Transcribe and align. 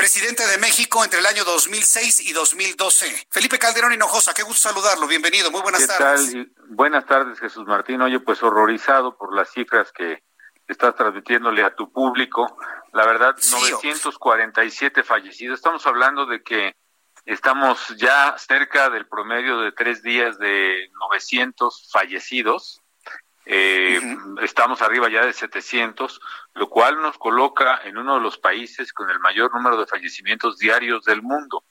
presidente 0.00 0.46
de 0.46 0.56
México 0.56 1.04
entre 1.04 1.20
el 1.20 1.26
año 1.26 1.44
2006 1.44 2.20
y 2.20 2.32
2012. 2.32 3.26
Felipe 3.28 3.58
Calderón 3.58 3.92
Hinojosa, 3.92 4.32
qué 4.32 4.42
gusto 4.42 4.70
saludarlo. 4.70 5.06
Bienvenido, 5.06 5.50
muy 5.50 5.60
buenas 5.60 5.82
¿Qué 5.82 5.88
tardes. 5.88 6.32
Tal? 6.32 6.50
Buenas 6.70 7.04
tardes, 7.04 7.38
Jesús 7.38 7.66
Martín. 7.66 8.00
Oye, 8.00 8.18
pues 8.18 8.42
horrorizado 8.42 9.18
por 9.18 9.34
las 9.34 9.50
cifras 9.50 9.92
que 9.92 10.22
estás 10.66 10.94
transmitiéndole 10.96 11.62
a 11.62 11.74
tu 11.74 11.92
público. 11.92 12.56
La 12.94 13.04
verdad, 13.04 13.34
Sí, 13.36 13.52
947 13.52 15.02
fallecidos. 15.02 15.58
Estamos 15.58 15.86
hablando 15.86 16.24
de 16.24 16.42
que 16.42 16.74
estamos 17.26 17.94
ya 17.98 18.34
cerca 18.38 18.88
del 18.88 19.06
promedio 19.06 19.60
de 19.60 19.72
tres 19.72 20.02
días 20.02 20.38
de 20.38 20.88
900 20.98 21.90
fallecidos. 21.92 22.80
Eh, 23.46 24.00
Estamos 24.42 24.82
arriba 24.82 25.08
ya 25.08 25.24
de 25.24 25.32
700, 25.32 26.20
lo 26.54 26.68
cual 26.68 27.00
nos 27.00 27.18
coloca 27.18 27.80
en 27.84 27.98
uno 27.98 28.14
de 28.14 28.20
los 28.20 28.38
países 28.38 28.92
con 28.92 29.10
el 29.10 29.18
mayor 29.20 29.52
número 29.54 29.76
de 29.76 29.86
fallecimientos 29.86 30.58
diarios 30.58 31.04
del 31.04 31.22
mundo. 31.22 31.64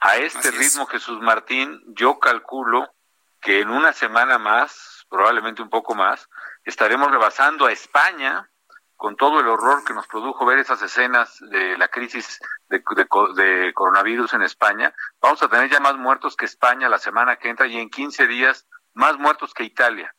A 0.00 0.16
este 0.16 0.38
Así 0.38 0.48
es. 0.48 0.58
ritmo, 0.58 0.86
Jesús 0.86 1.20
Martín, 1.20 1.80
yo 1.88 2.18
calculo 2.18 2.92
que 3.40 3.60
en 3.60 3.70
una 3.70 3.92
semana 3.92 4.38
más, 4.38 5.06
probablemente 5.08 5.62
un 5.62 5.70
poco 5.70 5.94
más, 5.94 6.28
estaremos 6.64 7.10
rebasando 7.10 7.66
a 7.66 7.72
España 7.72 8.48
con 8.96 9.16
todo 9.16 9.40
el 9.40 9.48
horror 9.48 9.84
que 9.84 9.94
nos 9.94 10.06
produjo 10.06 10.46
ver 10.46 10.58
esas 10.58 10.80
escenas 10.82 11.38
de 11.50 11.76
la 11.76 11.88
crisis 11.88 12.38
de, 12.68 12.82
de 12.94 13.06
de 13.34 13.72
coronavirus 13.74 14.34
en 14.34 14.42
España. 14.42 14.94
Vamos 15.20 15.42
a 15.42 15.48
tener 15.48 15.68
ya 15.70 15.80
más 15.80 15.96
muertos 15.96 16.36
que 16.36 16.44
España 16.44 16.88
la 16.88 16.98
semana 16.98 17.36
que 17.36 17.48
entra 17.48 17.66
y 17.66 17.78
en 17.78 17.90
15 17.90 18.28
días 18.28 18.66
más 18.94 19.18
muertos 19.18 19.54
que 19.54 19.64
Italia. 19.64 20.14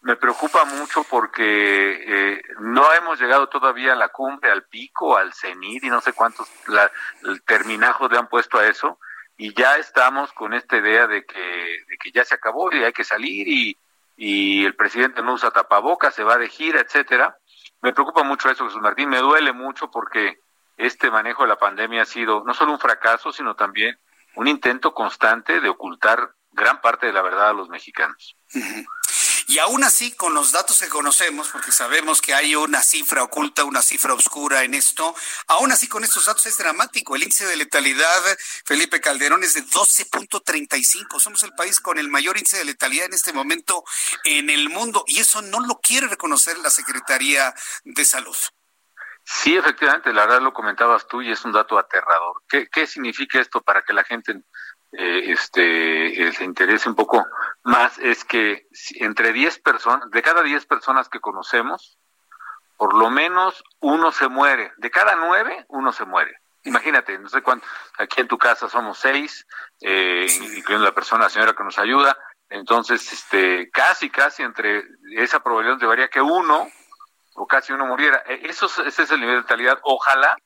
Me 0.00 0.16
preocupa 0.16 0.64
mucho 0.64 1.04
porque 1.04 2.34
eh, 2.34 2.42
no 2.60 2.92
hemos 2.92 3.20
llegado 3.20 3.48
todavía 3.48 3.92
a 3.92 3.96
la 3.96 4.08
cumbre, 4.08 4.50
al 4.50 4.64
pico, 4.64 5.16
al 5.16 5.32
cenit 5.34 5.82
y 5.82 5.90
no 5.90 6.00
sé 6.00 6.12
cuántos 6.12 6.48
la, 6.68 6.90
terminajos 7.46 8.10
le 8.10 8.18
han 8.18 8.28
puesto 8.28 8.58
a 8.58 8.66
eso 8.66 8.98
y 9.36 9.54
ya 9.54 9.76
estamos 9.76 10.32
con 10.32 10.52
esta 10.52 10.76
idea 10.76 11.06
de 11.06 11.24
que, 11.24 11.40
de 11.40 11.96
que 12.02 12.10
ya 12.12 12.24
se 12.24 12.34
acabó 12.34 12.70
y 12.72 12.82
hay 12.82 12.92
que 12.92 13.04
salir 13.04 13.46
y, 13.48 13.78
y 14.16 14.64
el 14.64 14.74
presidente 14.74 15.22
no 15.22 15.34
usa 15.34 15.52
tapabocas, 15.52 16.14
se 16.14 16.24
va 16.24 16.36
de 16.36 16.48
gira, 16.48 16.80
etcétera. 16.80 17.38
Me 17.80 17.92
preocupa 17.92 18.24
mucho 18.24 18.50
eso, 18.50 18.66
Jesús 18.66 18.82
Martín, 18.82 19.08
me 19.08 19.18
duele 19.18 19.52
mucho 19.52 19.90
porque 19.90 20.40
este 20.76 21.10
manejo 21.10 21.42
de 21.42 21.50
la 21.50 21.58
pandemia 21.58 22.02
ha 22.02 22.06
sido 22.06 22.42
no 22.44 22.52
solo 22.52 22.72
un 22.72 22.80
fracaso, 22.80 23.32
sino 23.32 23.54
también 23.54 23.98
un 24.34 24.48
intento 24.48 24.92
constante 24.92 25.60
de 25.60 25.68
ocultar 25.68 26.34
gran 26.50 26.80
parte 26.80 27.06
de 27.06 27.12
la 27.12 27.22
verdad 27.22 27.50
a 27.50 27.52
los 27.52 27.68
mexicanos. 27.68 28.36
Y 29.50 29.60
aún 29.60 29.82
así, 29.82 30.12
con 30.12 30.34
los 30.34 30.52
datos 30.52 30.78
que 30.78 30.90
conocemos, 30.90 31.48
porque 31.48 31.72
sabemos 31.72 32.20
que 32.20 32.34
hay 32.34 32.54
una 32.54 32.82
cifra 32.82 33.22
oculta, 33.22 33.64
una 33.64 33.80
cifra 33.80 34.12
oscura 34.12 34.62
en 34.62 34.74
esto, 34.74 35.14
aún 35.46 35.72
así 35.72 35.88
con 35.88 36.04
estos 36.04 36.26
datos 36.26 36.44
es 36.44 36.58
dramático. 36.58 37.16
El 37.16 37.22
índice 37.22 37.46
de 37.46 37.56
letalidad, 37.56 38.20
Felipe 38.66 39.00
Calderón, 39.00 39.42
es 39.42 39.54
de 39.54 39.64
12.35. 39.64 41.18
Somos 41.18 41.42
el 41.44 41.54
país 41.54 41.80
con 41.80 41.98
el 41.98 42.10
mayor 42.10 42.36
índice 42.36 42.58
de 42.58 42.66
letalidad 42.66 43.06
en 43.06 43.14
este 43.14 43.32
momento 43.32 43.84
en 44.24 44.50
el 44.50 44.68
mundo 44.68 45.02
y 45.06 45.20
eso 45.20 45.40
no 45.40 45.60
lo 45.60 45.80
quiere 45.80 46.08
reconocer 46.08 46.58
la 46.58 46.68
Secretaría 46.68 47.54
de 47.84 48.04
Salud. 48.04 48.36
Sí, 49.24 49.56
efectivamente, 49.56 50.12
la 50.12 50.26
verdad 50.26 50.42
lo 50.42 50.52
comentabas 50.52 51.06
tú 51.08 51.22
y 51.22 51.32
es 51.32 51.42
un 51.46 51.52
dato 51.52 51.78
aterrador. 51.78 52.42
¿Qué, 52.46 52.68
qué 52.70 52.86
significa 52.86 53.40
esto 53.40 53.62
para 53.62 53.80
que 53.82 53.94
la 53.94 54.04
gente 54.04 54.42
eh, 54.92 55.32
este, 55.32 56.28
eh, 56.28 56.32
se 56.32 56.44
interese 56.44 56.88
un 56.88 56.94
poco 56.94 57.26
más? 57.62 57.98
Es 57.98 58.24
que 58.24 58.66
entre 58.96 59.32
10 59.32 59.58
personas, 59.60 60.10
de 60.10 60.22
cada 60.22 60.42
10 60.42 60.66
personas 60.66 61.08
que 61.08 61.20
conocemos, 61.20 61.98
por 62.76 62.94
lo 62.94 63.10
menos 63.10 63.64
uno 63.80 64.12
se 64.12 64.28
muere. 64.28 64.72
De 64.76 64.90
cada 64.90 65.16
9, 65.16 65.66
uno 65.68 65.92
se 65.92 66.04
muere. 66.04 66.40
Imagínate, 66.64 67.18
no 67.18 67.28
sé 67.28 67.42
cuánto, 67.42 67.66
aquí 67.98 68.20
en 68.20 68.28
tu 68.28 68.36
casa 68.36 68.68
somos 68.68 68.98
seis, 68.98 69.46
eh, 69.80 70.26
incluyendo 70.56 70.84
la 70.84 70.94
persona, 70.94 71.24
la 71.24 71.30
señora 71.30 71.54
que 71.54 71.64
nos 71.64 71.78
ayuda. 71.78 72.16
Entonces, 72.50 73.12
este, 73.12 73.70
casi, 73.70 74.10
casi 74.10 74.42
entre 74.42 74.84
esa 75.12 75.40
probabilidad 75.42 75.78
llevaría 75.78 76.08
que 76.08 76.20
uno 76.20 76.68
o 77.34 77.46
casi 77.46 77.72
uno 77.72 77.86
muriera. 77.86 78.22
Eh, 78.26 78.40
Eso 78.44 78.66
es, 78.66 78.78
ese 78.78 79.02
es 79.04 79.10
el 79.10 79.20
nivel 79.20 79.36
de 79.36 79.42
letalidad. 79.42 79.78
Ojalá, 79.82 80.36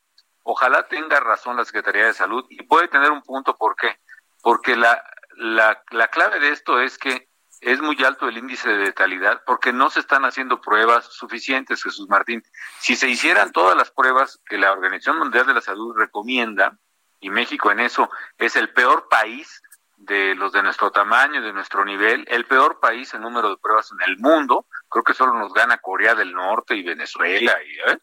ojalá 0.42 0.86
tenga 0.88 1.20
razón 1.20 1.56
la 1.56 1.64
Secretaría 1.64 2.06
de 2.06 2.14
Salud 2.14 2.44
y 2.50 2.62
puede 2.64 2.88
tener 2.88 3.10
un 3.10 3.22
punto. 3.22 3.56
¿Por 3.56 3.76
qué? 3.76 3.98
Porque 4.42 4.76
la, 4.76 5.02
la, 5.36 5.82
la 5.90 6.08
clave 6.08 6.40
de 6.40 6.50
esto 6.50 6.80
es 6.80 6.98
que 6.98 7.28
es 7.60 7.80
muy 7.80 7.96
alto 8.04 8.28
el 8.28 8.36
índice 8.36 8.68
de 8.68 8.84
letalidad 8.84 9.42
porque 9.46 9.72
no 9.72 9.88
se 9.88 10.00
están 10.00 10.24
haciendo 10.24 10.60
pruebas 10.60 11.06
suficientes, 11.06 11.82
Jesús 11.82 12.08
Martín. 12.08 12.42
Si 12.80 12.96
se 12.96 13.08
hicieran 13.08 13.52
todas 13.52 13.76
las 13.76 13.90
pruebas 13.90 14.40
que 14.46 14.58
la 14.58 14.72
Organización 14.72 15.18
Mundial 15.18 15.46
de 15.46 15.54
la 15.54 15.60
Salud 15.60 15.94
recomienda, 15.96 16.76
y 17.22 17.30
México 17.30 17.70
en 17.70 17.80
eso 17.80 18.10
es 18.36 18.56
el 18.56 18.72
peor 18.72 19.08
país 19.08 19.62
de 19.96 20.34
los 20.34 20.52
de 20.52 20.62
nuestro 20.62 20.90
tamaño, 20.90 21.40
de 21.40 21.52
nuestro 21.52 21.84
nivel, 21.84 22.24
el 22.28 22.44
peor 22.46 22.80
país 22.80 23.14
en 23.14 23.22
número 23.22 23.48
de 23.48 23.56
pruebas 23.58 23.92
en 23.92 24.10
el 24.10 24.18
mundo, 24.18 24.66
creo 24.88 25.04
que 25.04 25.14
solo 25.14 25.32
nos 25.34 25.54
gana 25.54 25.78
Corea 25.78 26.16
del 26.16 26.32
Norte 26.32 26.74
y 26.74 26.82
Venezuela 26.82 27.56
y 27.64 27.90
¿eh? 27.90 27.98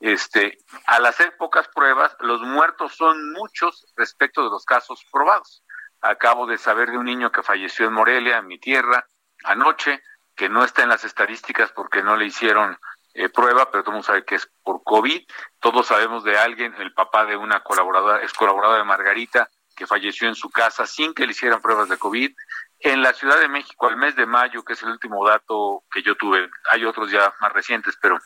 este 0.00 0.58
al 0.86 1.06
hacer 1.06 1.36
pocas 1.36 1.68
pruebas 1.68 2.16
los 2.18 2.42
muertos 2.42 2.96
son 2.96 3.32
muchos 3.32 3.86
respecto 3.96 4.42
de 4.42 4.50
los 4.50 4.64
casos 4.64 5.06
probados. 5.12 5.63
Acabo 6.04 6.46
de 6.46 6.58
saber 6.58 6.90
de 6.90 6.98
un 6.98 7.06
niño 7.06 7.32
que 7.32 7.42
falleció 7.42 7.86
en 7.86 7.94
Morelia, 7.94 8.36
en 8.36 8.46
mi 8.46 8.58
tierra, 8.58 9.06
anoche, 9.44 10.02
que 10.36 10.50
no 10.50 10.62
está 10.62 10.82
en 10.82 10.90
las 10.90 11.02
estadísticas 11.02 11.72
porque 11.72 12.02
no 12.02 12.14
le 12.16 12.26
hicieron 12.26 12.78
eh, 13.14 13.30
prueba, 13.30 13.70
pero 13.70 13.82
todo 13.82 13.92
el 13.92 13.94
mundo 13.94 14.06
sabe 14.06 14.24
que 14.26 14.34
es 14.34 14.46
por 14.62 14.82
COVID. 14.84 15.22
Todos 15.60 15.86
sabemos 15.86 16.22
de 16.22 16.36
alguien, 16.36 16.74
el 16.74 16.92
papá 16.92 17.24
de 17.24 17.38
una 17.38 17.60
colaboradora, 17.60 18.22
ex 18.22 18.34
colaboradora 18.34 18.80
de 18.80 18.84
Margarita, 18.84 19.48
que 19.74 19.86
falleció 19.86 20.28
en 20.28 20.34
su 20.34 20.50
casa 20.50 20.86
sin 20.86 21.14
que 21.14 21.24
le 21.24 21.32
hicieran 21.32 21.62
pruebas 21.62 21.88
de 21.88 21.96
COVID. 21.96 22.34
En 22.80 23.00
la 23.00 23.14
Ciudad 23.14 23.40
de 23.40 23.48
México, 23.48 23.86
al 23.86 23.96
mes 23.96 24.14
de 24.14 24.26
mayo, 24.26 24.62
que 24.62 24.74
es 24.74 24.82
el 24.82 24.90
último 24.90 25.26
dato 25.26 25.84
que 25.90 26.02
yo 26.02 26.16
tuve, 26.16 26.50
hay 26.70 26.84
otros 26.84 27.10
ya 27.10 27.32
más 27.40 27.50
recientes, 27.54 27.96
pero 27.98 28.18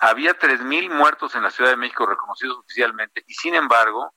había 0.00 0.34
tres 0.34 0.60
mil 0.60 0.90
muertos 0.90 1.36
en 1.36 1.44
la 1.44 1.52
Ciudad 1.52 1.70
de 1.70 1.76
México 1.76 2.04
reconocidos 2.04 2.58
oficialmente 2.58 3.22
y 3.28 3.34
sin 3.34 3.54
embargo 3.54 4.12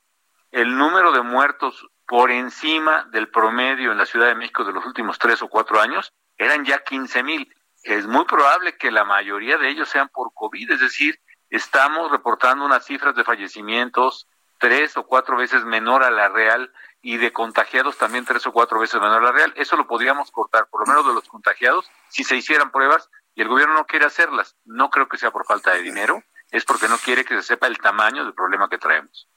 el 0.50 0.76
número 0.76 1.12
de 1.12 1.22
muertos 1.22 1.86
por 2.08 2.32
encima 2.32 3.08
del 3.12 3.30
promedio 3.30 3.92
en 3.92 3.98
la 3.98 4.06
Ciudad 4.06 4.28
de 4.28 4.36
México 4.36 4.64
de 4.64 4.74
los 4.74 4.86
últimos 4.86 5.18
tres 5.18 5.42
o 5.42 5.48
cuatro 5.48 5.80
años 5.80 6.14
eran 6.38 6.66
ya 6.66 6.84
quince 6.84 7.24
mil. 7.24 7.54
Es 7.84 8.08
muy 8.08 8.26
probable 8.26 8.78
que 8.78 8.92
la 8.92 9.04
mayoría 9.04 9.58
de 9.58 9.70
ellos 9.70 9.90
sean 9.90 10.10
por 10.10 10.32
COVID, 10.34 10.72
es 10.72 10.80
decir, 10.80 11.20
estamos 11.50 12.12
reportando 12.12 12.66
unas 12.66 12.86
cifras 12.86 13.16
de 13.16 13.24
fallecimientos 13.24 14.28
tres 14.58 14.98
o 14.98 15.06
cuatro 15.06 15.38
veces 15.38 15.64
menor 15.66 16.04
a 16.04 16.12
la 16.12 16.30
real 16.30 16.72
y 17.02 17.18
de 17.18 17.32
contagiados 17.32 17.98
también 17.98 18.26
tres 18.26 18.48
o 18.48 18.52
cuatro 18.52 18.80
veces 18.80 19.00
menor 19.00 19.22
a 19.22 19.26
la 19.26 19.32
real. 19.32 19.54
Eso 19.56 19.76
lo 19.76 19.88
podríamos 19.88 20.32
cortar, 20.32 20.68
por 20.68 20.82
lo 20.82 20.88
menos 20.88 21.08
de 21.08 21.14
los 21.14 21.28
contagiados, 21.28 21.90
si 22.10 22.24
se 22.24 22.36
hicieran 22.36 22.72
pruebas 22.72 23.10
y 23.36 23.42
el 23.42 23.48
gobierno 23.48 23.76
no 23.76 23.86
quiere 23.86 24.06
hacerlas. 24.06 24.56
No 24.66 24.90
creo 24.90 25.08
que 25.08 25.18
sea 25.18 25.32
por 25.32 25.46
falta 25.46 25.74
de 25.74 25.82
dinero, 25.82 26.24
es 26.52 26.66
porque 26.66 26.88
no 26.88 26.97
quiere 26.97 27.26
que 27.26 27.35
se 27.35 27.44
sepa 27.44 27.68
el 27.68 27.78
tamaño 27.78 28.24
del 28.24 28.34
problema 28.34 28.70
que 28.70 28.78
traemos. 28.78 29.28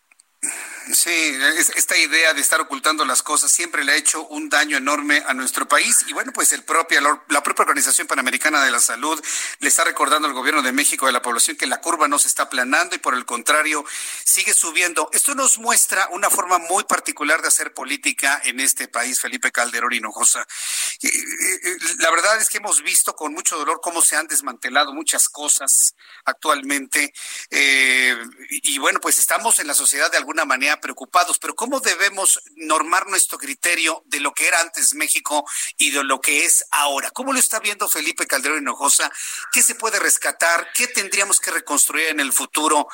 Sí, 0.93 1.11
es- 1.57 1.71
esta 1.71 1.97
idea 1.99 2.33
de 2.35 2.41
estar 2.41 2.61
ocultando 2.61 3.05
las 3.05 3.23
cosas 3.23 3.51
siempre 3.51 3.85
le 3.85 3.93
ha 3.93 3.97
hecho 3.97 4.27
un 4.29 4.49
daño 4.49 4.77
enorme 4.77 5.23
a 5.27 5.35
nuestro 5.35 5.67
país 5.69 6.05
y 6.07 6.13
bueno, 6.13 6.33
pues 6.33 6.53
el 6.53 6.63
propia, 6.63 7.01
la 7.29 7.43
propia 7.43 7.63
Organización 7.65 8.07
Panamericana 8.07 8.65
de 8.65 8.71
la 8.71 8.81
Salud 8.81 9.23
le 9.59 9.69
está 9.69 9.85
recordando 9.85 10.29
al 10.29 10.35
gobierno 10.35 10.63
de 10.63 10.73
México 10.73 11.07
de 11.07 11.13
la 11.13 11.21
población 11.21 11.57
que 11.57 11.67
la 11.67 11.81
curva 11.81 12.09
no 12.09 12.19
se 12.19 12.29
está 12.29 12.45
aplanando 12.45 12.95
y 12.95 12.99
por 12.99 13.15
el 13.15 13.27
contrario 13.27 13.85
sigue 14.25 14.55
subiendo. 14.55 15.11
Esto 15.13 15.35
nos 15.35 15.59
muestra 15.59 16.09
una 16.13 16.31
forma 16.31 16.59
muy 16.59 16.85
particular 16.85 17.43
de 17.43 17.49
hacer 17.49 17.75
política 17.75 18.41
en 18.45 18.61
este 18.61 18.89
país, 18.89 19.21
Felipe 19.21 19.51
Calderón 19.53 19.93
Hinojosa. 19.93 20.47
Eh, 21.03 21.09
eh, 21.09 21.77
La 21.99 22.11
verdad 22.11 22.39
es 22.41 22.49
que 22.49 22.59
hemos 22.59 22.83
visto 22.83 23.15
con 23.15 23.33
mucho 23.35 23.59
dolor 23.59 23.81
cómo 23.83 24.01
se 24.01 24.17
han 24.17 24.27
desmantelado 24.27 24.93
muchas 24.95 25.29
cosas 25.29 25.95
actualmente 26.25 27.13
eh, 27.51 28.17
y 28.49 28.79
bueno, 28.79 29.01
pues 29.01 29.19
estamos 29.19 29.59
en 29.59 29.67
la 29.67 29.75
sociedad 29.75 30.11
de 30.11 30.19
alguna 30.19 30.45
manera 30.45 30.78
preocupados, 30.81 31.39
pero 31.39 31.55
¿cómo 31.55 31.81
debemos 31.81 32.41
normar 32.57 33.07
nuestro 33.09 33.39
criterio 33.39 34.03
de 34.07 34.21
lo 34.21 34.33
que 34.33 34.49
era 34.49 34.61
antes 34.61 34.95
México 34.95 35.45
y 35.77 35.91
de 35.91 36.05
lo 36.05 36.21
que 36.21 36.45
es 36.45 36.65
ahora? 36.71 37.11
¿Cómo 37.11 37.33
lo 37.33 37.39
está 37.39 37.61
viendo 37.61 37.89
Felipe 37.89 38.27
Calderón 38.27 38.59
Hinojosa? 38.59 39.11
¿Qué 39.53 39.63
se 39.63 39.75
puede 39.75 39.99
rescatar? 39.99 40.69
¿Qué 40.75 40.87
tendríamos 40.89 41.41
que 41.41 41.51
reconstruir 41.51 42.09
en 42.09 42.21
el 42.21 42.33
futuro? 42.33 42.89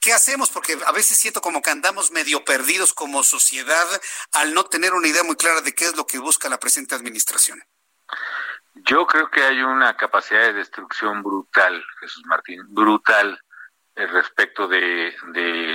¿Qué 0.00 0.12
hacemos? 0.12 0.48
Porque 0.50 0.78
a 0.86 0.92
veces 0.92 1.18
siento 1.18 1.40
como 1.42 1.60
que 1.60 1.70
andamos 1.70 2.10
medio 2.10 2.44
perdidos 2.44 2.94
como 2.94 3.22
sociedad 3.22 3.86
al 4.32 4.54
no 4.54 4.64
tener 4.64 4.94
una 4.94 5.08
idea 5.08 5.22
muy 5.22 5.36
clara 5.36 5.60
de 5.60 5.74
qué 5.74 5.84
es 5.84 5.96
lo 5.96 6.06
que 6.06 6.18
busca 6.18 6.48
la 6.48 6.58
presente 6.58 6.94
administración. 6.94 7.62
Yo 8.74 9.06
creo 9.06 9.30
que 9.30 9.42
hay 9.42 9.60
una 9.60 9.96
capacidad 9.96 10.40
de 10.40 10.54
destrucción 10.54 11.22
brutal, 11.22 11.84
Jesús 12.00 12.24
Martín, 12.24 12.62
brutal 12.68 13.38
respecto 13.94 14.68
de, 14.68 15.14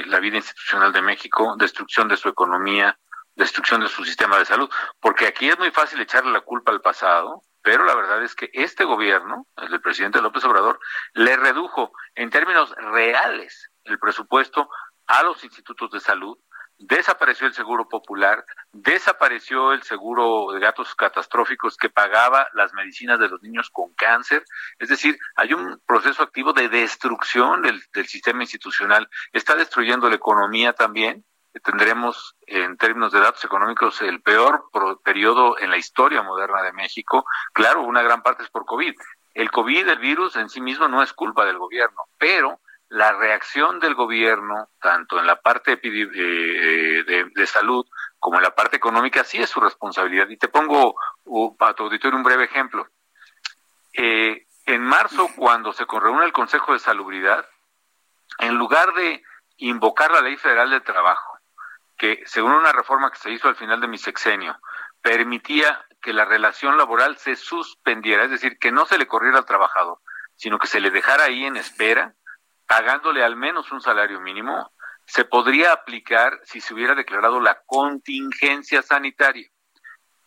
la 0.08 0.20
vida 0.20 0.38
institucional 0.38 0.92
de 0.92 1.02
México, 1.02 1.56
destrucción 1.58 2.08
de 2.08 2.18
su 2.18 2.30
economía, 2.30 2.98
destrucción 3.36 3.82
de 3.82 3.90
su 3.90 4.04
sistema 4.06 4.38
de 4.38 4.46
salud, 4.46 4.70
porque 5.00 5.28
aquí 5.28 5.50
es 5.50 5.60
muy 5.60 5.72
fácil 5.72 6.00
echarle 6.00 6.32
la 6.32 6.42
culpa 6.42 6.72
al 6.72 6.82
pasado, 6.82 7.42
pero 7.62 7.84
la 7.84 7.96
verdad 7.96 8.24
es 8.24 8.36
que 8.36 8.50
este 8.54 8.86
gobierno, 8.86 9.48
el 9.58 9.82
presidente 9.82 10.22
López 10.22 10.44
Obrador, 10.46 10.80
le 11.14 11.36
redujo 11.36 11.92
en 12.14 12.30
términos 12.30 12.72
reales 12.78 13.72
el 13.84 14.00
presupuesto 14.00 14.70
a 15.08 15.24
los 15.24 15.44
institutos 15.44 15.92
de 15.92 16.00
salud, 16.00 16.38
desapareció 16.78 17.48
el 17.48 17.54
seguro 17.54 17.88
popular, 17.88 18.46
desapareció 18.72 19.74
el 19.74 19.84
seguro 19.84 20.52
de 20.52 20.60
gatos 20.60 20.94
catastróficos 20.96 21.78
que 21.78 21.90
pagaba 21.90 22.48
las 22.54 22.74
medicinas 22.74 23.20
de 23.20 23.30
los 23.30 23.42
niños 23.42 23.70
con 23.70 23.94
cáncer. 23.94 24.44
Es 24.80 24.90
decir, 24.90 25.18
hay 25.36 25.54
un 25.54 25.82
proceso 25.86 26.24
activo 26.24 26.54
de 26.54 26.70
destrucción 26.70 27.62
del, 27.62 27.82
sistema 28.06 28.44
institucional. 28.44 29.10
Está 29.32 29.56
destruyendo 29.56 30.10
la 30.10 30.16
economía 30.16 30.74
también. 30.74 31.26
Tendremos, 31.64 32.36
en 32.48 32.76
términos 32.76 33.14
de 33.14 33.22
datos 33.22 33.44
económicos, 33.46 34.02
el 34.02 34.22
peor 34.22 34.70
periodo 35.04 35.58
en 35.60 35.70
la 35.70 35.78
historia 35.78 36.22
moderna 36.22 36.62
de 36.62 36.74
México. 36.74 37.26
Claro, 37.54 37.84
una 37.84 38.02
gran 38.02 38.22
parte 38.22 38.44
es 38.44 38.50
por 38.50 38.66
COVID. 38.66 38.94
El 39.34 39.52
COVID, 39.52 39.88
el 39.88 40.00
virus 40.00 40.36
en 40.36 40.50
sí 40.50 40.60
mismo 40.60 40.88
no 40.90 41.02
es 41.02 41.14
culpa 41.14 41.46
del 41.46 41.58
gobierno, 41.58 42.04
pero 42.18 42.60
la 42.90 43.14
reacción 43.14 43.80
del 43.80 43.96
gobierno, 43.96 44.70
tanto 44.80 45.20
en 45.20 45.26
la 45.26 45.42
parte 45.42 45.74
eh, 45.74 45.80
eh, 45.84 47.26
de, 47.34 47.48
salud 47.48 47.86
como 48.20 48.38
en 48.38 48.44
la 48.44 48.56
parte 48.56 48.78
económica, 48.78 49.24
sí 49.24 49.42
es 49.42 49.50
su 49.50 49.60
responsabilidad. 49.60 50.30
Y 50.30 50.38
te 50.38 50.48
pongo 50.48 50.96
uh, 51.26 51.58
para 51.58 51.74
tu 51.74 51.84
auditorio 51.84 52.18
un 52.18 52.24
breve 52.24 52.46
ejemplo. 52.46 52.88
Eh, 53.94 54.46
en 54.66 54.82
marzo, 54.82 55.30
cuando 55.36 55.74
se 55.74 55.86
reúne 55.86 56.26
el 56.26 56.34
Consejo 56.34 56.74
de 56.74 56.80
Salubridad, 56.80 57.48
en 58.40 58.56
lugar 58.56 58.94
de 58.94 59.24
invocar 59.58 60.12
la 60.12 60.22
Ley 60.22 60.38
Federal 60.38 60.70
del 60.70 60.84
Trabajo, 60.84 61.40
que 61.98 62.24
según 62.26 62.52
una 62.52 62.72
reforma 62.72 63.12
que 63.12 63.18
se 63.18 63.32
hizo 63.32 63.48
al 63.48 63.56
final 63.56 63.80
de 63.80 63.88
mi 63.88 63.98
sexenio, 63.98 64.58
permitía 65.02 65.86
que 66.02 66.14
la 66.14 66.26
relación 66.26 66.78
laboral 66.78 67.18
se 67.18 67.36
suspendiera, 67.36 68.26
es 68.26 68.32
decir, 68.32 68.58
que 68.60 68.72
no 68.72 68.86
se 68.86 68.98
le 68.98 69.08
corriera 69.08 69.38
al 69.38 69.46
trabajador, 69.46 70.00
sino 70.36 70.60
que 70.60 70.68
se 70.68 70.80
le 70.80 70.92
dejara 70.92 71.26
ahí 71.26 71.46
en 71.46 71.58
espera 71.58 72.16
pagándole 72.68 73.24
al 73.24 73.36
menos 73.36 73.72
un 73.72 73.82
salario 73.82 74.20
mínimo, 74.20 74.72
se 75.06 75.26
podría 75.26 75.72
aplicar 75.72 76.40
si 76.44 76.62
se 76.62 76.74
hubiera 76.74 76.96
declarado 76.96 77.40
la 77.40 77.62
contingencia 77.66 78.82
sanitaria. 78.82 79.50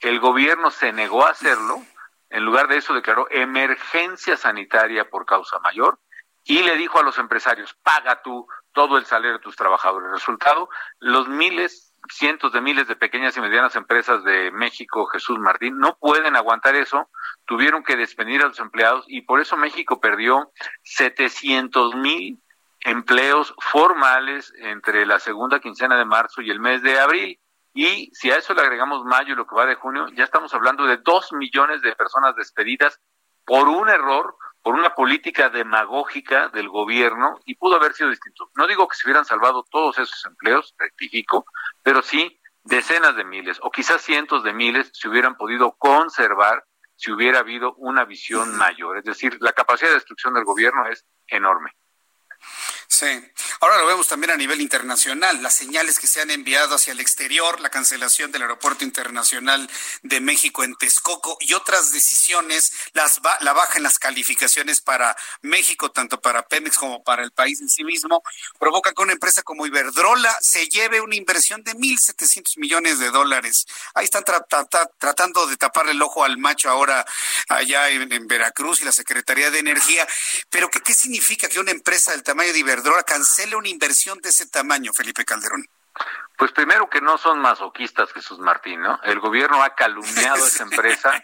El 0.01 0.21
gobierno 0.21 0.71
se 0.71 0.93
negó 0.93 1.27
a 1.27 1.31
hacerlo, 1.31 1.83
en 2.31 2.45
lugar 2.45 2.69
de 2.69 2.77
eso 2.77 2.95
declaró 2.95 3.27
emergencia 3.31 4.37
sanitaria 4.37 5.09
por 5.09 5.27
causa 5.27 5.59
mayor 5.59 5.99
y 6.45 6.63
le 6.63 6.77
dijo 6.77 6.99
a 6.99 7.03
los 7.03 7.19
empresarios, 7.19 7.75
paga 7.83 8.23
tú 8.23 8.47
todo 8.73 8.97
el 8.97 9.07
salario 9.07 9.35
de 9.35 9.39
tus 9.41 9.57
trabajadores. 9.57 10.11
Resultado, 10.11 10.69
los 10.99 11.29
miles, 11.29 11.88
cientos 12.11 12.53
de 12.53 12.61
miles 12.61 12.89
de 12.89 12.97
pequeñas 12.97 13.37
y 13.37 13.41
medianas 13.41 13.77
empresas 13.77 14.25
de 14.25 14.51
México, 14.51 15.07
Jesús 15.07 15.39
Martín, 15.39 15.79
no 15.79 15.97
pueden 15.99 16.37
aguantar 16.37 16.75
eso 16.75 17.09
tuvieron 17.49 17.83
que 17.83 17.97
despedir 17.97 18.43
a 18.43 18.49
los 18.49 18.61
empleados 18.61 19.05
y 19.09 19.23
por 19.23 19.41
eso 19.41 19.57
México 19.57 20.01
perdió 20.01 20.53
700 20.83 21.95
mil 21.97 22.39
empleos 22.81 23.55
formales 23.59 24.53
entre 24.59 25.07
la 25.07 25.19
segunda 25.19 25.59
quincena 25.59 25.97
de 25.97 26.05
marzo 26.05 26.43
y 26.43 26.51
el 26.51 26.61
mes 26.61 26.83
de 26.83 27.01
abril. 27.01 27.41
Y 27.73 28.11
si 28.13 28.31
a 28.31 28.37
eso 28.37 28.55
le 28.55 28.61
agregamos 28.61 29.05
mayo 29.05 29.33
y 29.33 29.37
lo 29.37 29.47
que 29.47 29.55
va 29.55 29.65
de 29.65 29.77
junio, 29.77 30.09
ya 30.15 30.25
estamos 30.25 30.53
hablando 30.53 30.85
de 30.85 30.99
dos 30.99 31.33
millones 31.33 31.81
de 31.81 31.97
personas 31.97 32.37
despedidas 32.37 33.01
por 33.45 33.69
un 33.69 33.89
error, 33.89 34.37
por 34.63 34.75
una 34.75 34.95
política 34.95 35.49
demagógica 35.49 36.49
del 36.49 36.69
gobierno 36.69 37.39
y 37.45 37.55
pudo 37.55 37.77
haber 37.77 37.95
sido 37.95 38.11
distinto. 38.11 38.51
No 38.57 38.67
digo 38.67 38.87
que 38.89 38.97
se 38.97 39.07
hubieran 39.07 39.25
salvado 39.25 39.65
todos 39.71 39.99
esos 39.99 40.25
empleos, 40.27 40.75
rectifico, 40.79 41.47
pero 41.83 42.03
sí 42.03 42.41
decenas 42.65 43.17
de 43.17 43.25
miles 43.25 43.59
o 43.63 43.71
quizás 43.71 44.03
cientos 44.03 44.45
de 44.45 44.53
miles 44.53 44.91
se 44.93 45.09
hubieran 45.09 45.37
podido 45.37 45.73
conservar 45.79 46.65
si 46.97 47.13
hubiera 47.13 47.39
habido 47.39 47.75
una 47.77 48.05
visión 48.05 48.57
mayor. 48.57 48.99
Es 48.99 49.05
decir, 49.05 49.39
la 49.41 49.53
capacidad 49.53 49.91
de 49.91 49.95
destrucción 49.95 50.35
del 50.35 50.45
gobierno 50.45 50.87
es 50.87 51.07
enorme. 51.29 51.73
Sí. 52.99 53.07
Ahora 53.61 53.79
lo 53.79 53.87
vemos 53.87 54.09
también 54.09 54.33
a 54.33 54.37
nivel 54.37 54.61
internacional, 54.61 55.41
las 55.41 55.55
señales 55.55 56.01
que 56.01 56.09
se 56.09 56.21
han 56.21 56.33
enviado 56.33 56.75
hacia 56.75 56.93
el 56.93 56.99
exterior, 56.99 57.61
la 57.61 57.71
cancelación 57.71 58.33
del 58.33 58.43
Aeropuerto 58.43 58.83
Internacional 58.83 59.71
de 60.03 60.21
México 60.21 60.65
en 60.65 60.75
Texcoco 60.75 61.37
y 61.39 61.55
otras 61.55 61.93
decisiones, 61.93 62.73
las 62.95 63.21
la 63.39 63.53
baja 63.53 63.77
en 63.77 63.85
las 63.85 64.01
calificaciones 64.01 64.81
para 64.81 65.17
México, 65.43 65.93
tanto 65.93 66.21
para 66.21 66.49
Pemex 66.49 66.77
como 66.77 67.05
para 67.05 67.23
el 67.23 67.31
país 67.31 67.61
en 67.61 67.69
sí 67.69 67.85
mismo, 67.85 68.25
provoca 68.59 68.93
que 68.93 69.01
una 69.01 69.13
empresa 69.13 69.45
como 69.45 69.65
Iberdrola 69.65 70.37
se 70.41 70.67
lleve 70.67 71.01
una 71.01 71.15
inversión 71.15 71.63
de 71.63 71.77
1.700 71.77 72.59
millones 72.59 72.99
de 72.99 73.11
dólares. 73.13 73.67
Ahí 73.95 74.07
están 74.07 74.25
tratando 74.25 75.47
de 75.47 75.57
taparle 75.57 75.93
el 75.93 76.03
ojo 76.03 76.25
al 76.25 76.37
macho 76.37 76.69
ahora 76.69 77.07
allá 77.49 77.91
en, 77.91 78.27
Veracruz 78.27 78.83
y 78.83 78.87
la 78.87 78.93
Secretaría 78.93 79.53
de 79.53 79.61
Energía. 79.61 80.05
Pero 80.51 80.69
¿qué, 80.69 80.81
¿qué 80.81 80.95
significa 80.95 81.49
que 81.49 81.61
una 81.61 81.71
empresa 81.71 82.11
del 82.11 82.25
tamaño 82.25 82.53
de 82.53 82.59
Iberdrola 82.59 82.88
Iberdrola 82.89 83.05
cancele 83.05 83.55
una 83.55 83.69
inversión 83.69 84.19
de 84.23 84.31
ese 84.31 84.49
tamaño, 84.49 84.95
Felipe 84.95 85.23
Calderón? 85.23 85.63
Pues 86.39 86.53
primero 86.53 86.89
que 86.89 87.03
no 87.03 87.19
son 87.19 87.39
masoquistas, 87.39 88.11
Jesús 88.15 88.39
Martín, 88.39 88.81
¿no? 88.81 88.99
El 89.03 89.21
gobierno 89.21 89.63
ha 89.63 89.75
calumniado 89.75 90.43
a 90.43 90.47
esa 90.47 90.63
empresa, 90.71 91.23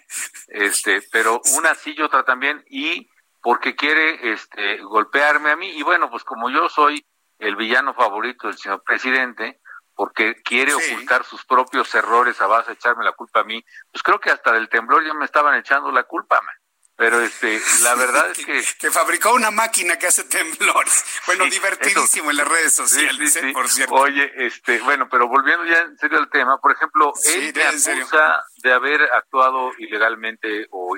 este, 0.49 1.00
pero 1.11 1.40
una 1.56 1.75
sí 1.75 1.94
y 1.96 2.02
otra 2.02 2.22
también, 2.22 2.62
y 2.69 3.08
porque 3.40 3.75
quiere 3.76 4.31
este, 4.34 4.82
golpearme 4.82 5.52
a 5.52 5.56
mí, 5.56 5.70
y 5.70 5.82
bueno, 5.82 6.11
pues 6.11 6.22
como 6.22 6.50
yo 6.50 6.69
soy 6.69 7.02
el 7.38 7.56
villano 7.56 7.94
favorito 7.94 8.46
del 8.49 8.58
señor 8.58 8.82
presidente, 8.82 9.58
porque 9.94 10.43
quiere 10.43 10.75
ocultar 10.75 11.25
sus 11.25 11.46
propios 11.46 11.94
errores 11.94 12.43
a 12.43 12.46
base 12.46 12.72
de 12.72 12.75
echarme 12.75 13.05
la 13.05 13.12
culpa 13.12 13.40
a 13.40 13.44
mí, 13.44 13.64
pues 13.90 14.02
creo 14.02 14.20
que 14.20 14.31
hasta 14.31 14.52
del 14.52 14.69
temblor 14.69 15.02
ya 15.06 15.14
me 15.14 15.25
estaban 15.25 15.58
echando 15.58 15.90
la 15.90 16.02
culpa, 16.02 16.43
man. 16.43 16.55
Pero 16.96 17.20
este, 17.20 17.61
la 17.82 17.94
verdad 17.96 18.31
es 18.31 18.44
que... 18.44 18.64
que 18.79 18.91
fabricó 18.91 19.32
una 19.32 19.50
máquina 19.50 19.96
que 19.96 20.06
hace 20.06 20.25
temblores. 20.25 21.05
Bueno, 21.27 21.44
divertidísimo 21.46 22.31
en 22.31 22.36
las 22.36 22.48
redes 22.48 22.74
sociales, 22.74 23.36
¿eh? 23.36 23.53
por 23.53 23.69
cierto. 23.69 23.94
Oye, 23.94 24.31
este, 24.36 24.81
bueno, 24.81 25.08
pero 25.10 25.27
volviendo 25.29 25.65
ya 25.65 25.81
en 25.81 25.98
serio 25.98 26.19
al 26.19 26.31
tema, 26.31 26.58
por 26.58 26.72
ejemplo, 26.72 27.13
él 27.34 27.53
me 27.55 27.65
acusa 27.65 28.44
de 28.63 28.72
haber 28.72 29.03
actuado 29.13 29.72
ilegalmente 29.79 30.67
o 30.70 30.96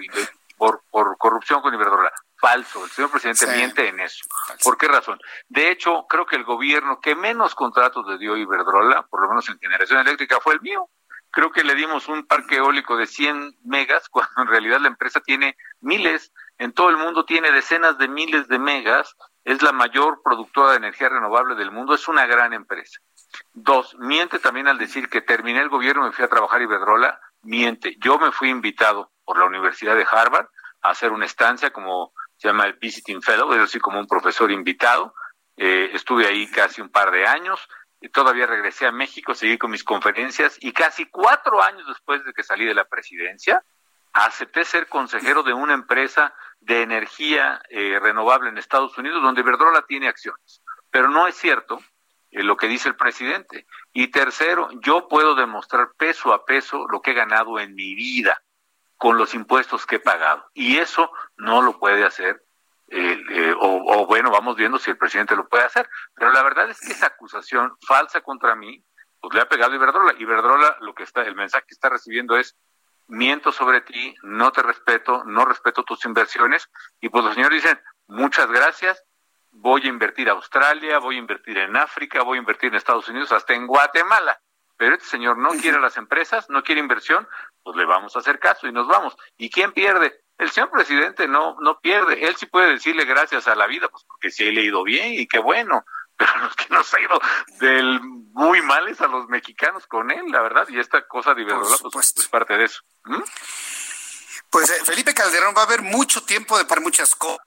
por, 0.57 0.83
por 0.91 1.17
corrupción 1.19 1.63
con 1.63 1.73
Iberdrola. 1.75 2.13
Falso, 2.39 2.85
el 2.85 2.91
señor 2.91 3.11
presidente 3.11 3.47
miente 3.47 3.89
en 3.89 4.01
eso. 4.01 4.25
¿Por 4.63 4.77
qué 4.77 4.89
razón? 4.89 5.19
De 5.49 5.71
hecho, 5.71 6.07
creo 6.07 6.27
que 6.27 6.37
el 6.37 6.45
gobierno 6.45 7.01
que 7.01 7.15
menos 7.15 7.55
contratos 7.55 8.07
le 8.07 8.19
dio 8.19 8.35
a 8.35 8.39
Iberdrola, 8.39 9.07
por 9.07 9.23
lo 9.23 9.29
menos 9.29 9.49
en 9.49 9.59
generación 9.59 10.01
eléctrica, 10.01 10.39
fue 10.43 10.55
el 10.55 10.61
mío 10.61 10.91
creo 11.37 11.53
que 11.53 11.65
le 11.65 11.75
dimos 11.75 12.09
un 12.09 12.27
parque 12.27 12.57
eólico 12.57 12.97
de 12.97 13.05
100 13.05 13.59
megas, 13.65 14.09
cuando 14.11 14.41
en 14.41 14.49
realidad 14.49 14.81
la 14.81 14.89
empresa 14.89 15.21
tiene 15.21 15.59
miles, 15.81 16.33
en 16.57 16.73
todo 16.73 16.89
el 16.89 16.97
mundo 16.97 17.27
tiene 17.27 17.53
decenas 17.53 17.99
de 17.99 18.09
miles 18.09 18.49
de 18.49 18.59
megas, 18.59 19.15
es 19.45 19.61
la 19.61 19.73
mayor 19.73 20.23
productora 20.25 20.71
de 20.71 20.79
energía 20.79 21.11
renovable 21.11 21.55
del 21.55 21.71
mundo, 21.71 21.95
es 21.95 22.09
una 22.09 22.25
gran 22.25 22.55
empresa. 22.55 23.01
Dos, 23.53 23.95
miente 23.99 24.39
también 24.39 24.67
al 24.67 24.79
decir 24.79 25.11
que 25.11 25.21
terminé 25.21 25.61
el 25.61 25.69
gobierno 25.69 26.05
y 26.05 26.07
me 26.07 26.13
fui 26.13 26.25
a 26.25 26.29
trabajar 26.29 26.63
Iberdrola, 26.63 27.21
miente. 27.43 27.97
Yo 28.01 28.19
me 28.19 28.33
fui 28.33 28.49
invitado 28.49 29.13
por 29.23 29.39
la 29.39 29.45
Universidad 29.45 29.95
de 29.95 30.07
Harvard 30.11 30.47
a 30.81 30.89
hacer 30.89 31.13
una 31.13 31.27
estancia 31.27 31.71
como 31.71 32.15
se 32.39 32.49
llama 32.49 32.65
el 32.65 32.79
Visiting 32.81 33.21
Fellow, 33.21 33.53
es 33.53 33.61
decir, 33.61 33.83
como 33.83 34.01
un 34.01 34.07
profesor 34.07 34.51
invitado. 34.51 35.15
Eh, 35.59 35.91
estuve 35.93 36.27
ahí 36.27 36.51
casi 36.51 36.81
un 36.81 36.89
par 36.89 37.11
de 37.11 37.27
años, 37.27 37.69
y 38.01 38.09
todavía 38.09 38.47
regresé 38.47 38.87
a 38.87 38.93
México, 38.93 39.35
seguí 39.35 39.59
con 39.59 39.71
mis 39.71 39.85
conferencias 39.85 40.59
y 40.61 40.73
casi 40.73 41.07
cuatro 41.07 41.63
años 41.63 41.87
después 41.87 42.25
de 42.25 42.33
que 42.33 42.43
salí 42.43 42.65
de 42.65 42.75
la 42.75 42.85
presidencia, 42.85 43.65
acepté 44.13 44.65
ser 44.65 44.89
consejero 44.89 45.43
de 45.43 45.53
una 45.53 45.75
empresa 45.75 46.35
de 46.61 46.83
energía 46.83 47.61
eh, 47.69 47.99
renovable 48.01 48.49
en 48.49 48.59
Estados 48.59 48.97
Unidos 48.97 49.23
donde 49.23 49.43
Verdrola 49.43 49.85
tiene 49.87 50.09
acciones. 50.09 50.63
Pero 50.91 51.09
no 51.09 51.27
es 51.27 51.37
cierto 51.37 51.81
eh, 52.31 52.43
lo 52.43 52.57
que 52.57 52.69
dice 52.69 52.89
el 52.89 52.97
presidente. 52.97 53.67
Y 53.93 54.09
tercero, 54.09 54.69
yo 54.81 55.09
puedo 55.09 55.35
demostrar 55.35 55.93
peso 55.97 56.33
a 56.33 56.45
peso 56.45 56.87
lo 56.89 57.01
que 57.03 57.11
he 57.11 57.15
ganado 57.15 57.59
en 57.59 57.75
mi 57.75 57.95
vida 57.95 58.43
con 58.97 59.19
los 59.19 59.35
impuestos 59.35 59.85
que 59.85 59.97
he 59.97 60.01
pagado. 60.01 60.47
Y 60.55 60.79
eso 60.79 61.11
no 61.37 61.61
lo 61.61 61.79
puede 61.79 62.05
hacer 62.05 62.46
o, 63.61 64.01
o, 64.03 64.07
bueno, 64.07 64.31
vamos 64.31 64.57
viendo 64.57 64.79
si 64.79 64.91
el 64.91 64.99
presidente 64.99 65.37
lo 65.37 65.49
puede 65.49 65.65
hacer. 65.65 65.89
Pero 66.15 66.33
la 66.33 66.43
verdad 66.43 66.71
es 66.71 66.81
que 66.81 66.93
esa 66.93 67.07
acusación 67.07 67.77
falsa 67.87 68.21
contra 68.21 68.55
mí, 68.55 68.85
pues 69.21 69.35
le 69.35 69.41
ha 69.41 69.49
pegado 69.49 69.75
Iberdrola. 69.75 70.15
Iberdrola 70.19 70.77
lo 70.81 70.95
que 70.95 71.03
está, 71.03 71.23
el 71.23 71.35
mensaje 71.35 71.65
que 71.67 71.75
está 71.75 71.89
recibiendo 71.89 72.37
es 72.37 72.57
miento 73.09 73.53
sobre 73.53 73.81
ti, 73.81 74.15
no 74.23 74.53
te 74.53 74.63
respeto, 74.63 75.25
no 75.25 75.45
respeto 75.45 75.85
tus 75.85 76.05
inversiones, 76.05 76.69
y 77.01 77.09
pues 77.09 77.25
los 77.25 77.35
señores 77.35 77.63
dicen, 77.63 77.81
muchas 78.09 78.51
gracias, 78.51 79.03
voy 79.51 79.83
a 79.85 79.89
invertir 79.89 80.29
a 80.29 80.33
Australia, 80.33 80.99
voy 80.99 81.17
a 81.17 81.21
invertir 81.21 81.59
en 81.59 81.77
África, 81.77 82.23
voy 82.23 82.39
a 82.39 82.41
invertir 82.41 82.71
en 82.71 82.77
Estados 82.77 83.09
Unidos, 83.09 83.33
hasta 83.33 83.55
en 83.55 83.67
Guatemala. 83.67 84.41
Pero 84.77 84.95
este 84.95 85.07
señor 85.07 85.39
no 85.39 85.51
quiere 85.51 85.81
las 85.81 85.97
empresas, 85.97 86.51
no 86.51 86.63
quiere 86.63 86.83
inversión, 86.83 87.27
pues 87.63 87.77
le 87.77 87.87
vamos 87.87 88.15
a 88.15 88.19
hacer 88.19 88.39
caso 88.39 88.67
y 88.67 88.73
nos 88.73 88.87
vamos. 88.87 89.17
¿Y 89.39 89.49
quién 89.49 89.73
pierde? 89.73 90.23
El 90.39 90.51
señor 90.51 90.71
presidente 90.71 91.27
no, 91.29 91.57
no 91.61 91.81
pierde. 91.81 92.27
Él 92.27 92.37
sí 92.37 92.47
puede 92.47 92.73
decirle 92.73 93.05
gracias 93.05 93.49
a 93.49 93.55
la 93.55 93.67
vida, 93.67 93.89
pues 93.89 94.05
porque 94.05 94.31
sí 94.31 94.45
he 94.45 94.53
leído 94.53 94.83
bien 94.85 95.15
y 95.15 95.27
qué 95.27 95.39
bueno. 95.39 95.85
Pero 96.17 96.37
los 96.39 96.57
que 96.57 96.67
nos 96.71 96.95
ha 96.95 97.01
ido 97.01 97.21
del 97.61 98.01
muy 98.01 98.63
males 98.63 99.01
a 99.03 99.07
los 99.07 99.29
mexicanos 99.29 99.87
con 99.87 100.11
él, 100.11 100.25
la 100.31 100.41
verdad. 100.41 100.67
Y 100.69 100.79
esta 100.79 101.07
cosa 101.07 101.35
de 101.35 101.43
Iberdrola, 101.43 101.77
pues, 101.93 102.15
es 102.17 102.29
parte 102.29 102.57
de 102.57 102.65
eso. 102.65 102.81
¿Mm? 103.05 103.23
Pues 104.51 104.71
eh, 104.71 104.85
Felipe 104.85 105.13
Calderón 105.13 105.55
va 105.55 105.63
a 105.63 105.65
haber 105.65 105.83
mucho 105.83 106.23
tiempo 106.23 106.57
de 106.57 106.65
para 106.65 106.81
muchas 106.81 107.15
cosas 107.15 107.46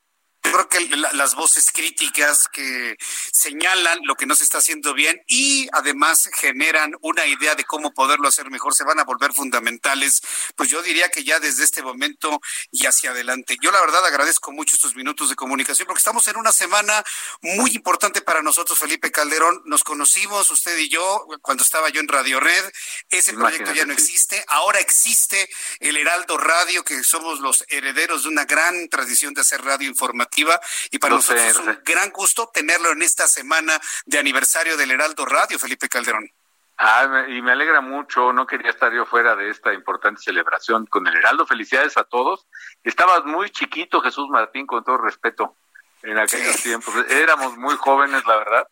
creo 0.51 0.69
que 0.69 0.95
las 1.13 1.35
voces 1.35 1.71
críticas 1.71 2.47
que 2.51 2.97
señalan 3.31 3.99
lo 4.03 4.15
que 4.15 4.25
no 4.25 4.35
se 4.35 4.43
está 4.43 4.59
haciendo 4.59 4.93
bien 4.93 5.21
y 5.27 5.67
además 5.71 6.29
generan 6.33 6.95
una 7.01 7.25
idea 7.25 7.55
de 7.55 7.63
cómo 7.63 7.93
poderlo 7.93 8.27
hacer 8.27 8.49
mejor 8.49 8.73
se 8.73 8.83
van 8.83 8.99
a 8.99 9.03
volver 9.03 9.33
fundamentales, 9.33 10.21
pues 10.55 10.69
yo 10.69 10.81
diría 10.81 11.09
que 11.09 11.23
ya 11.23 11.39
desde 11.39 11.63
este 11.63 11.81
momento 11.81 12.39
y 12.71 12.85
hacia 12.85 13.11
adelante. 13.11 13.57
Yo 13.61 13.71
la 13.71 13.81
verdad 13.81 14.05
agradezco 14.05 14.51
mucho 14.51 14.75
estos 14.75 14.95
minutos 14.95 15.29
de 15.29 15.35
comunicación 15.35 15.85
porque 15.85 15.99
estamos 15.99 16.27
en 16.27 16.37
una 16.37 16.51
semana 16.51 17.03
muy 17.41 17.71
importante 17.71 18.21
para 18.21 18.41
nosotros, 18.41 18.77
Felipe 18.79 19.11
Calderón. 19.11 19.61
Nos 19.65 19.83
conocimos, 19.83 20.49
usted 20.51 20.77
y 20.77 20.89
yo, 20.89 21.25
cuando 21.41 21.63
estaba 21.63 21.89
yo 21.89 21.99
en 21.99 22.07
Radio 22.07 22.39
Red. 22.39 22.71
Ese 23.09 23.33
proyecto 23.33 23.73
ya 23.73 23.85
no 23.85 23.93
existe. 23.93 24.43
Ahora 24.47 24.79
existe 24.79 25.49
el 25.79 25.97
Heraldo 25.97 26.37
Radio, 26.37 26.83
que 26.83 27.03
somos 27.03 27.39
los 27.39 27.63
herederos 27.69 28.23
de 28.23 28.29
una 28.29 28.45
gran 28.45 28.87
tradición 28.89 29.33
de 29.33 29.41
hacer 29.41 29.63
radio 29.63 29.87
informativa 29.87 30.38
y 30.91 30.99
para 30.99 31.15
nosotros 31.15 31.43
es 31.43 31.57
un 31.57 31.79
gran 31.83 32.11
gusto 32.11 32.49
tenerlo 32.53 32.91
en 32.91 33.01
esta 33.01 33.27
semana 33.27 33.79
de 34.05 34.19
aniversario 34.19 34.77
del 34.77 34.91
Heraldo 34.91 35.25
Radio, 35.25 35.57
Felipe 35.59 35.89
Calderón. 35.89 36.29
Ah, 36.81 37.25
y 37.27 37.41
me 37.41 37.51
alegra 37.51 37.81
mucho, 37.81 38.31
no 38.31 38.47
quería 38.47 38.71
estar 38.71 38.93
yo 38.93 39.05
fuera 39.05 39.35
de 39.35 39.49
esta 39.49 39.73
importante 39.73 40.21
celebración 40.21 40.85
con 40.85 41.05
el 41.07 41.15
Heraldo. 41.17 41.45
Felicidades 41.45 41.97
a 41.97 42.05
todos. 42.05 42.47
Estabas 42.85 43.25
muy 43.25 43.49
chiquito, 43.49 43.99
Jesús 43.99 44.29
Martín, 44.29 44.65
con 44.65 44.81
todo 44.85 44.97
respeto, 44.97 45.57
en 46.03 46.17
aquellos 46.17 46.63
tiempos. 46.63 46.93
Éramos 47.09 47.57
muy 47.57 47.75
jóvenes, 47.75 48.25
la 48.25 48.37
verdad. 48.37 48.67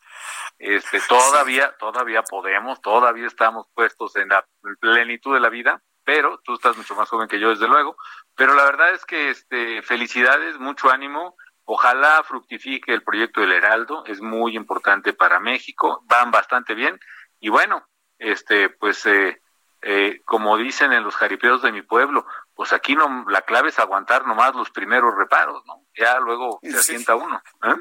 Este, 0.57 1.01
todavía, 1.01 1.75
todavía 1.77 2.23
podemos, 2.23 2.81
todavía 2.81 3.27
estamos 3.27 3.67
puestos 3.73 4.15
en 4.15 4.29
la 4.29 4.47
plenitud 4.79 5.33
de 5.33 5.41
la 5.41 5.49
vida, 5.49 5.81
pero 6.05 6.39
tú 6.45 6.53
estás 6.53 6.77
mucho 6.77 6.95
más 6.95 7.09
joven 7.09 7.27
que 7.27 7.41
yo, 7.41 7.49
desde 7.49 7.67
luego. 7.67 7.97
Pero 8.35 8.53
la 8.53 8.63
verdad 8.63 8.91
es 8.91 9.05
que, 9.05 9.31
este, 9.31 9.81
felicidades, 9.81 10.57
mucho 10.59 10.89
ánimo 10.89 11.35
Ojalá 11.69 12.23
fructifique 12.23 12.93
el 12.93 13.03
proyecto 13.03 13.41
del 13.41 13.51
Heraldo, 13.51 14.05
es 14.05 14.21
muy 14.21 14.55
importante 14.55 15.11
para 15.11 15.41
México, 15.41 16.01
van 16.05 16.31
bastante 16.31 16.73
bien 16.73 16.97
y 17.41 17.49
bueno, 17.49 17.85
este, 18.17 18.69
pues 18.69 19.05
eh, 19.05 19.41
eh, 19.81 20.21
como 20.23 20.55
dicen 20.55 20.93
en 20.93 21.03
los 21.03 21.17
jaripeos 21.17 21.61
de 21.61 21.73
mi 21.73 21.81
pueblo, 21.81 22.25
pues 22.55 22.71
aquí 22.71 22.95
no, 22.95 23.25
la 23.27 23.41
clave 23.41 23.67
es 23.67 23.79
aguantar 23.79 24.25
nomás 24.25 24.55
los 24.55 24.69
primeros 24.71 25.13
reparos, 25.17 25.61
¿no? 25.65 25.83
Ya 25.93 26.17
luego 26.21 26.59
se 26.63 26.77
asienta 26.77 27.15
uno. 27.15 27.41
¿eh? 27.63 27.75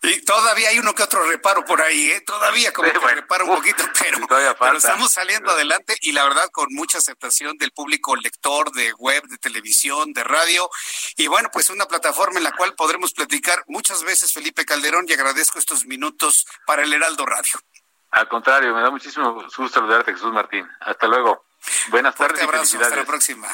Y 0.00 0.24
todavía 0.24 0.68
hay 0.68 0.78
uno 0.78 0.94
que 0.94 1.02
otro 1.02 1.24
reparo 1.28 1.64
por 1.64 1.82
ahí, 1.82 2.12
¿eh? 2.12 2.20
Todavía 2.20 2.72
como 2.72 2.88
que 2.88 2.98
reparo 2.98 3.46
un 3.46 3.56
poquito, 3.56 3.82
pero, 4.00 4.54
pero, 4.56 4.76
estamos 4.76 5.12
saliendo 5.12 5.50
adelante 5.50 5.96
y 6.02 6.12
la 6.12 6.22
verdad 6.22 6.48
con 6.52 6.68
mucha 6.70 6.98
aceptación 6.98 7.58
del 7.58 7.72
público 7.72 8.14
lector 8.14 8.70
de 8.72 8.92
web, 8.92 9.24
de 9.24 9.38
televisión, 9.38 10.12
de 10.12 10.22
radio. 10.22 10.70
Y 11.16 11.26
bueno, 11.26 11.48
pues 11.52 11.68
una 11.70 11.86
plataforma 11.86 12.38
en 12.38 12.44
la 12.44 12.52
cual 12.52 12.74
podremos 12.74 13.12
platicar 13.12 13.64
muchas 13.66 14.04
veces, 14.04 14.32
Felipe 14.32 14.64
Calderón, 14.64 15.06
y 15.08 15.14
agradezco 15.14 15.58
estos 15.58 15.84
minutos 15.84 16.46
para 16.64 16.84
el 16.84 16.92
Heraldo 16.92 17.26
Radio. 17.26 17.58
Al 18.10 18.28
contrario, 18.28 18.74
me 18.74 18.80
da 18.80 18.90
muchísimo 18.90 19.34
gusto 19.34 19.68
saludarte, 19.68 20.12
Jesús 20.12 20.32
Martín. 20.32 20.66
Hasta 20.80 21.08
luego. 21.08 21.44
Buenas 21.88 22.14
tardes. 22.14 22.40
abrazo, 22.42 22.80
hasta 22.80 22.96
la 22.96 23.04
próxima. 23.04 23.48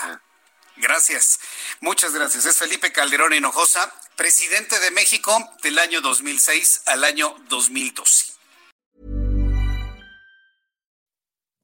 Gracias. 0.77 1.39
Muchas 1.81 2.13
gracias. 2.13 2.47
Es 2.47 2.57
Felipe 2.59 2.93
Calderón 2.93 3.33
Hinojosa, 3.33 3.93
presidente 4.17 4.79
de 4.81 4.91
México 4.91 5.33
del 5.63 5.79
año 5.79 6.01
2006 6.01 6.83
al 6.87 7.05
año 7.05 7.35
2012. 7.49 8.33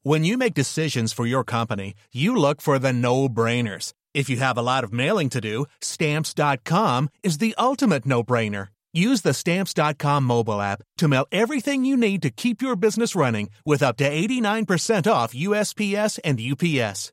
When 0.02 0.24
you 0.24 0.38
make 0.38 0.54
decisions 0.54 1.12
for 1.12 1.26
your 1.26 1.44
company, 1.44 1.94
you 2.10 2.34
look 2.34 2.62
for 2.62 2.78
the 2.78 2.90
no-brainers. 2.90 3.92
If 4.14 4.30
you 4.30 4.38
have 4.38 4.56
a 4.56 4.62
lot 4.62 4.82
of 4.82 4.94
mailing 4.94 5.28
to 5.28 5.42
do, 5.42 5.66
stamps.com 5.82 7.10
is 7.22 7.36
the 7.36 7.54
ultimate 7.58 8.06
no-brainer. 8.06 8.68
Use 8.92 9.20
the 9.20 9.34
stamps.com 9.34 10.24
mobile 10.24 10.60
app 10.60 10.82
to 10.96 11.06
mail 11.06 11.26
everything 11.30 11.84
you 11.84 11.96
need 11.96 12.22
to 12.22 12.30
keep 12.30 12.62
your 12.62 12.76
business 12.76 13.14
running 13.14 13.50
with 13.64 13.82
up 13.82 13.96
to 13.98 14.10
89% 14.10 15.10
off 15.10 15.34
USPS 15.34 16.18
and 16.24 16.40
UPS. 16.40 17.12